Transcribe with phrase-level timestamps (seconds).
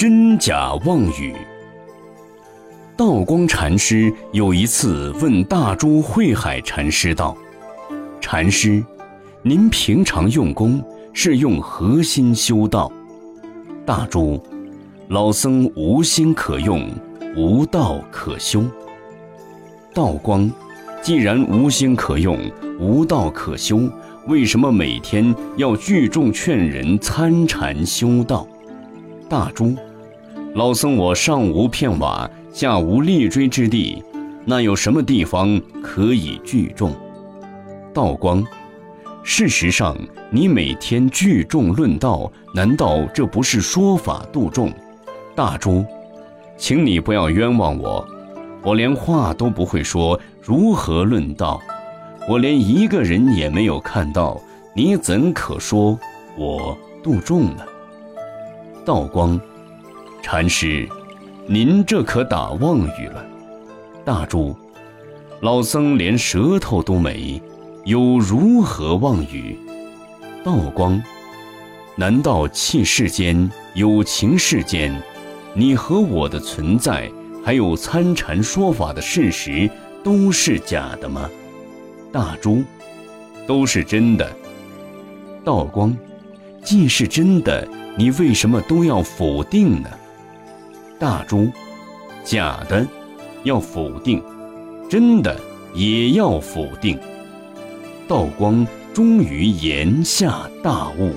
[0.00, 1.34] 真假妄语。
[2.96, 7.36] 道光禅师有一次问大珠慧海禅师道
[8.18, 8.82] ：“禅师，
[9.42, 10.82] 您平常用功
[11.12, 12.90] 是用何心修道？”
[13.84, 14.42] 大珠，
[15.08, 16.90] 老僧无心可用，
[17.36, 18.64] 无道可修。
[19.92, 20.50] 道光，
[21.02, 22.38] 既然无心可用，
[22.78, 23.80] 无道可修，
[24.28, 28.48] 为什么每天要聚众劝人参禅修道？
[29.28, 29.76] 大珠。
[30.54, 34.02] 老僧，我上无片瓦，下无立锥之地，
[34.44, 36.92] 那有什么地方可以聚众？
[37.94, 38.44] 道光，
[39.22, 39.96] 事实上，
[40.28, 44.72] 你每天聚众论道，难道这不是说法度众？
[45.36, 45.84] 大珠，
[46.56, 48.04] 请你不要冤枉我，
[48.64, 51.60] 我连话都不会说，如何论道？
[52.28, 54.40] 我连一个人也没有看到，
[54.74, 55.96] 你怎可说
[56.36, 57.62] 我度众呢？
[58.84, 59.40] 道光。
[60.22, 60.88] 禅师，
[61.46, 63.24] 您这可打妄语了。
[64.04, 64.54] 大珠，
[65.40, 67.40] 老僧连舌头都没，
[67.84, 69.56] 又如何妄语？
[70.44, 71.02] 道光，
[71.96, 74.94] 难道气世间有情世间，
[75.54, 77.10] 你和我的存在，
[77.44, 79.68] 还有参禅说法的事实，
[80.04, 81.28] 都是假的吗？
[82.12, 82.62] 大珠，
[83.46, 84.30] 都是真的。
[85.44, 85.96] 道光，
[86.62, 87.66] 既是真的，
[87.96, 89.88] 你为什么都要否定呢？
[91.00, 91.50] 大珠，
[92.22, 92.86] 假的
[93.42, 94.22] 要否定，
[94.90, 95.34] 真的
[95.72, 96.98] 也要否定。
[98.06, 101.14] 道光终于言下大悟。